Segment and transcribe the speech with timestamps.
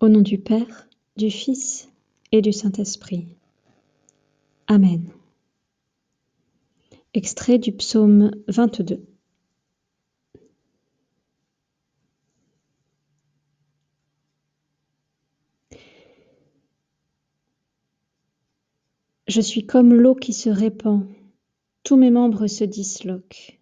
[0.00, 1.90] Au nom du Père, du Fils
[2.30, 3.26] et du Saint-Esprit.
[4.68, 5.10] Amen.
[7.14, 9.04] Extrait du psaume 22.
[19.26, 21.08] Je suis comme l'eau qui se répand,
[21.82, 23.58] tous mes membres se disloquent.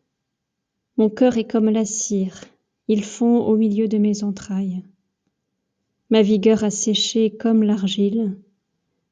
[0.99, 2.45] Mon cœur est comme la cire,
[2.89, 4.85] il fond au milieu de mes entrailles.
[6.09, 8.39] Ma vigueur a séché comme l'argile,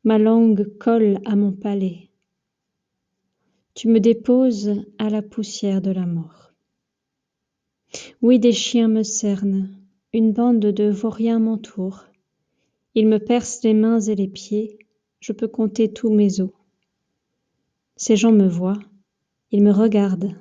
[0.04, 2.08] ma langue colle à mon palais.
[3.74, 6.52] Tu me déposes à la poussière de la mort.
[8.22, 9.74] Oui, des chiens me cernent,
[10.12, 12.04] une bande de vauriens m'entoure.
[12.94, 14.78] Ils me percent les mains et les pieds,
[15.18, 16.52] je peux compter tous mes os.
[17.96, 18.78] Ces gens me voient,
[19.50, 20.36] ils me regardent,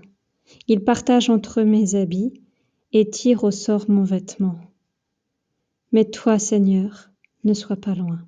[0.67, 2.43] ils partagent entre mes habits
[2.91, 4.59] et tirent au sort mon vêtement.
[5.93, 7.11] Mais toi, Seigneur,
[7.43, 8.27] ne sois pas loin.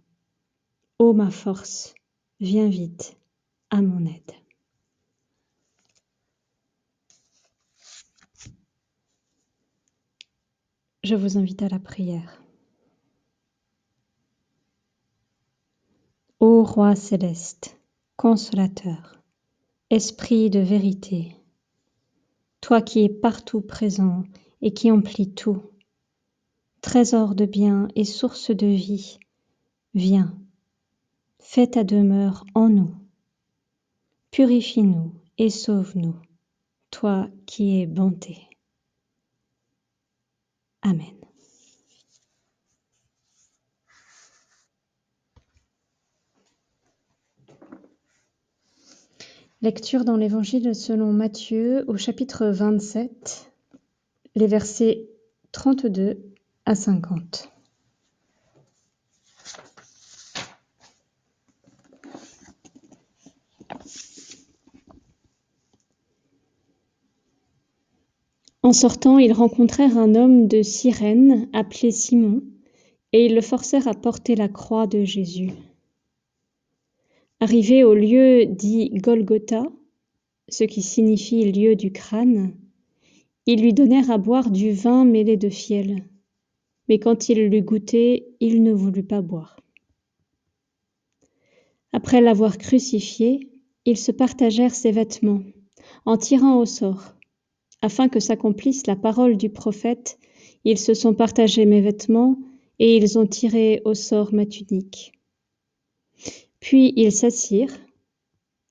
[1.00, 1.96] Ô ma force,
[2.40, 3.18] viens vite
[3.72, 4.32] à mon aide.
[11.04, 12.44] Je vous invite à la prière.
[16.40, 17.80] Ô Roi céleste,
[18.16, 19.24] consolateur,
[19.90, 21.36] esprit de vérité,
[22.62, 24.24] toi qui es partout présent
[24.62, 25.64] et qui emplis tout,
[26.86, 29.18] trésor de bien et source de vie,
[29.96, 30.38] viens,
[31.40, 32.94] fais ta demeure en nous.
[34.30, 36.16] Purifie-nous et sauve-nous,
[36.92, 38.38] toi qui es bonté.
[40.84, 41.16] Amen.
[49.64, 53.52] Lecture dans l'Évangile selon Matthieu au chapitre 27,
[54.36, 55.10] les versets
[55.52, 56.35] 32
[56.66, 57.52] à cinquante.
[68.64, 72.42] En sortant, ils rencontrèrent un homme de Cyrène appelé Simon,
[73.14, 75.52] et ils le forcèrent à porter la croix de Jésus.
[77.40, 79.68] Arrivés au lieu dit Golgotha,
[80.50, 82.56] ce qui signifie lieu du crâne,
[83.46, 86.04] ils lui donnèrent à boire du vin mêlé de fiel
[86.88, 89.60] mais quand il l'eut goûté, il ne voulut pas boire.
[91.92, 93.52] Après l'avoir crucifié,
[93.86, 95.42] ils se partagèrent ses vêtements,
[96.06, 97.16] en tirant au sort.
[97.82, 100.18] Afin que s'accomplisse la parole du prophète,
[100.64, 102.38] ils se sont partagés mes vêtements,
[102.80, 105.14] et ils ont tiré au sort ma tunique.
[106.60, 107.78] Puis ils s'assirent,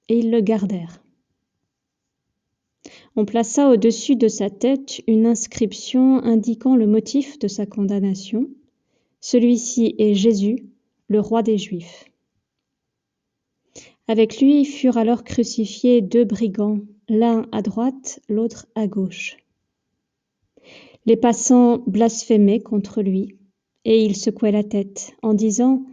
[0.09, 1.04] et ils le gardèrent.
[3.17, 8.49] On plaça au-dessus de sa tête une inscription indiquant le motif de sa condamnation.
[9.21, 10.67] Celui-ci est Jésus,
[11.07, 12.11] le roi des Juifs.
[14.09, 19.37] Avec lui furent alors crucifiés deux brigands, l'un à droite, l'autre à gauche.
[21.07, 23.37] Les passants blasphémaient contre lui,
[23.85, 25.85] et il secouait la tête en disant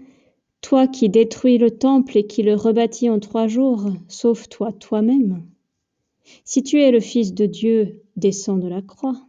[0.62, 5.44] Toi qui détruis le temple et qui le rebâtis en trois jours, sauve-toi toi-même.
[6.44, 9.20] Si tu es le Fils de Dieu, descends de la croix.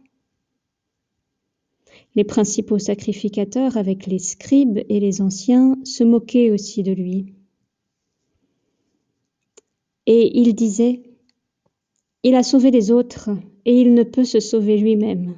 [2.15, 7.33] Les principaux sacrificateurs, avec les scribes et les anciens, se moquaient aussi de lui.
[10.05, 11.01] Et ils disaient,
[12.23, 13.29] Il a sauvé les autres,
[13.65, 15.35] et il ne peut se sauver lui-même.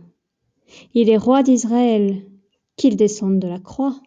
[0.94, 2.26] Il est roi d'Israël,
[2.76, 4.02] qu'il descende de la croix,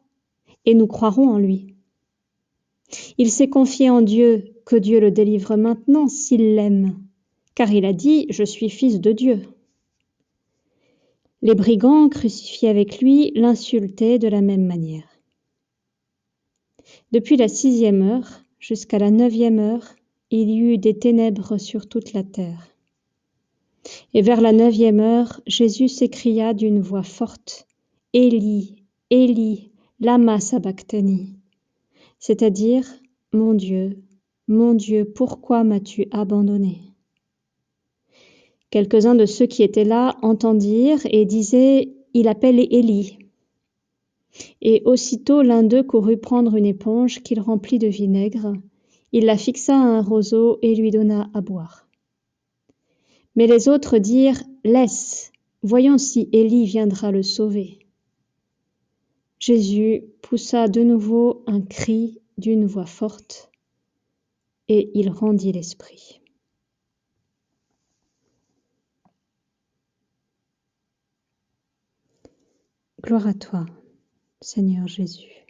[0.66, 1.74] et nous croirons en lui.
[3.16, 7.07] Il s'est confié en Dieu, que Dieu le délivre maintenant s'il l'aime
[7.58, 9.42] car il a dit Je suis fils de Dieu.
[11.42, 15.18] Les brigands crucifiés avec lui l'insultaient de la même manière.
[17.10, 19.96] Depuis la sixième heure jusqu'à la neuvième heure,
[20.30, 22.68] il y eut des ténèbres sur toute la terre.
[24.14, 27.66] Et vers la neuvième heure, Jésus s'écria d'une voix forte
[28.12, 28.76] Élie,
[29.10, 31.34] Élie, lama sabachthani,
[32.20, 32.86] c'est-à-dire
[33.32, 34.00] Mon Dieu,
[34.46, 36.87] mon Dieu, pourquoi m'as-tu abandonné?
[38.70, 43.18] Quelques-uns de ceux qui étaient là entendirent et disaient Il appelle Élie.
[44.60, 48.52] Et aussitôt l'un d'eux courut prendre une éponge qu'il remplit de vinaigre.
[49.12, 51.88] Il la fixa à un roseau et lui donna à boire.
[53.36, 55.32] Mais les autres dirent Laisse,
[55.62, 57.78] voyons si Élie viendra le sauver.
[59.38, 63.50] Jésus poussa de nouveau un cri d'une voix forte,
[64.68, 66.20] et il rendit l'esprit.
[73.08, 73.64] Gloire à toi,
[74.42, 75.46] Seigneur Jésus.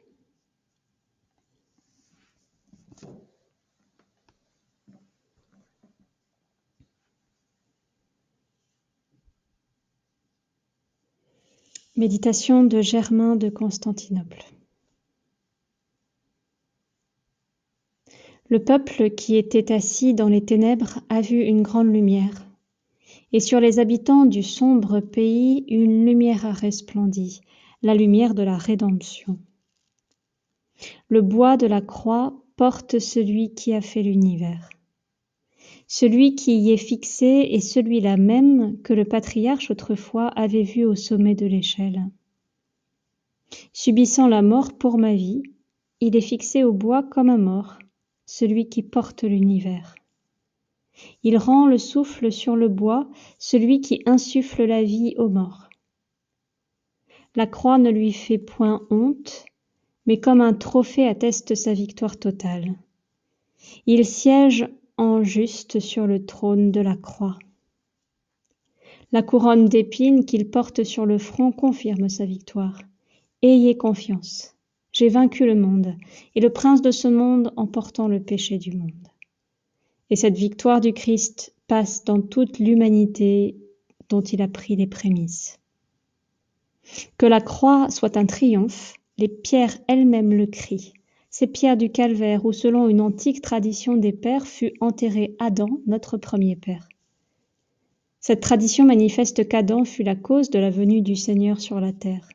[11.96, 14.44] Méditation de Germain de Constantinople.
[18.50, 22.47] Le peuple qui était assis dans les ténèbres a vu une grande lumière,
[23.32, 27.40] et sur les habitants du sombre pays une lumière a resplendi,
[27.82, 29.38] la lumière de la rédemption.
[31.08, 34.68] Le bois de la croix porte celui qui a fait l'univers.
[35.86, 40.94] Celui qui y est fixé est celui-là même que le patriarche autrefois avait vu au
[40.94, 42.02] sommet de l'échelle.
[43.72, 45.42] Subissant la mort pour ma vie,
[46.00, 47.78] il est fixé au bois comme un mort,
[48.26, 49.94] celui qui porte l'univers.
[51.22, 53.08] Il rend le souffle sur le bois,
[53.38, 55.68] celui qui insuffle la vie aux morts.
[57.36, 59.44] La croix ne lui fait point honte,
[60.06, 62.74] mais comme un trophée atteste sa victoire totale.
[63.86, 67.38] Il siège en juste sur le trône de la croix.
[69.12, 72.80] La couronne d'épines qu'il porte sur le front confirme sa victoire.
[73.42, 74.56] Ayez confiance.
[74.92, 75.94] J'ai vaincu le monde,
[76.34, 79.08] et le prince de ce monde en portant le péché du monde.
[80.10, 83.56] Et cette victoire du Christ passe dans toute l'humanité
[84.08, 85.58] dont il a pris les prémices.
[87.18, 90.94] Que la croix soit un triomphe, les pierres elles-mêmes le crient.
[91.30, 96.16] Ces pierres du calvaire où, selon une antique tradition des pères, fut enterré Adam, notre
[96.16, 96.88] premier père.
[98.20, 102.28] Cette tradition manifeste qu'Adam fut la cause de la venue du Seigneur sur la terre,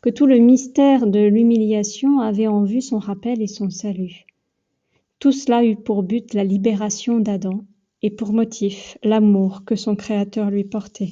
[0.00, 4.26] que tout le mystère de l'humiliation avait en vue son rappel et son salut.
[5.26, 7.64] Tout cela eut pour but la libération d'Adam
[8.00, 11.10] et pour motif l'amour que son Créateur lui portait.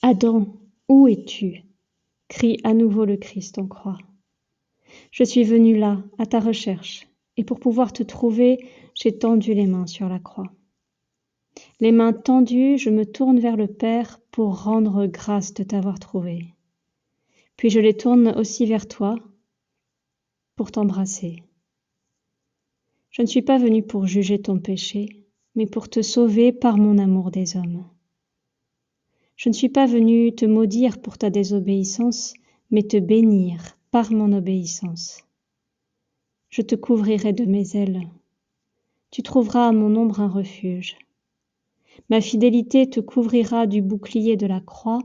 [0.00, 0.56] Adam,
[0.88, 1.64] où es-tu?
[2.28, 3.98] crie à nouveau le Christ en croix.
[5.10, 9.66] Je suis venu là, à ta recherche, et pour pouvoir te trouver, j'ai tendu les
[9.66, 10.50] mains sur la croix.
[11.80, 16.46] Les mains tendues, je me tourne vers le Père pour rendre grâce de t'avoir trouvé.
[17.58, 19.16] Puis je les tourne aussi vers toi
[20.56, 21.42] pour t'embrasser.
[23.16, 25.24] Je ne suis pas venu pour juger ton péché,
[25.54, 27.86] mais pour te sauver par mon amour des hommes.
[29.36, 32.34] Je ne suis pas venu te maudire pour ta désobéissance,
[32.70, 35.24] mais te bénir par mon obéissance.
[36.50, 38.02] Je te couvrirai de mes ailes.
[39.10, 40.98] Tu trouveras à mon ombre un refuge.
[42.10, 45.00] Ma fidélité te couvrira du bouclier de la croix,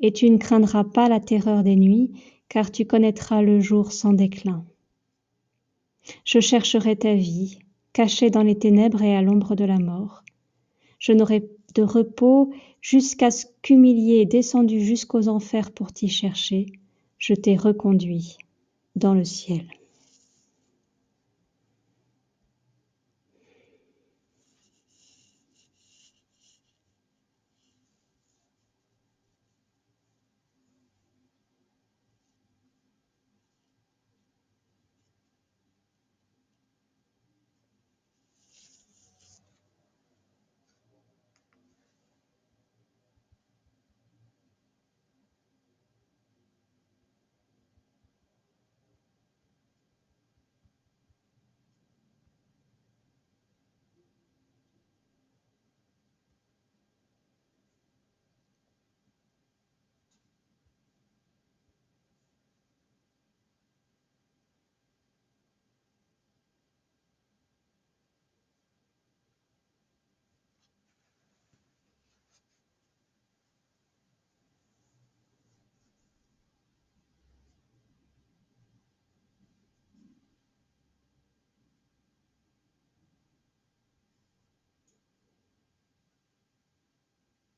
[0.00, 2.10] et tu ne craindras pas la terreur des nuits,
[2.48, 4.66] car tu connaîtras le jour sans déclin.
[6.24, 7.58] Je chercherai ta vie,
[7.92, 10.22] cachée dans les ténèbres et à l'ombre de la mort.
[10.98, 16.66] Je n'aurai de repos jusqu'à ce qu'humilié descendu jusqu'aux enfers pour t'y chercher,
[17.18, 18.36] je t'ai reconduit
[18.96, 19.66] dans le ciel.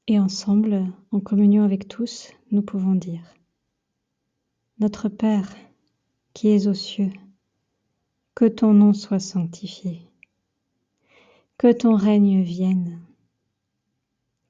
[0.07, 3.25] Et ensemble, en communion avec tous, nous pouvons dire
[4.79, 5.49] Notre Père,
[6.35, 7.11] qui es aux cieux,
[8.35, 10.03] que ton nom soit sanctifié,
[11.57, 13.01] que ton règne vienne,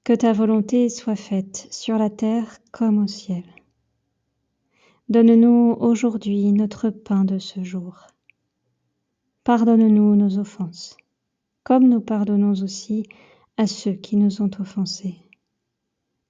[0.03, 3.45] que ta volonté soit faite sur la terre comme au ciel.
[5.09, 8.09] Donne-nous aujourd'hui notre pain de ce jour.
[9.45, 10.97] Pardonne-nous nos offenses,
[11.63, 13.07] comme nous pardonnons aussi
[13.57, 15.24] à ceux qui nous ont offensés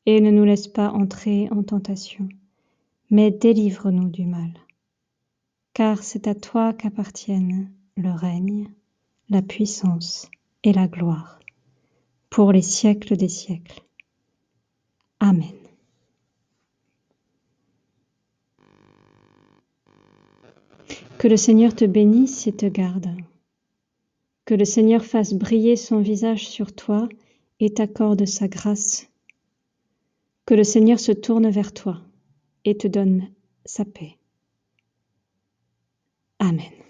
[0.07, 2.29] et ne nous laisse pas entrer en tentation,
[3.11, 4.53] mais délivre-nous du mal.
[5.73, 8.71] Car c'est à toi qu'appartiennent le règne,
[9.31, 10.31] la puissance
[10.63, 11.41] et la gloire,
[12.31, 13.81] pour les siècles des siècles.
[15.21, 15.55] Amen.
[21.19, 23.09] Que le Seigneur te bénisse et te garde.
[24.45, 27.09] Que le Seigneur fasse briller son visage sur toi
[27.61, 29.09] et t'accorde sa grâce.
[30.47, 32.01] Que le Seigneur se tourne vers toi
[32.65, 33.31] et te donne
[33.65, 34.19] sa paix.
[36.39, 36.84] Amen.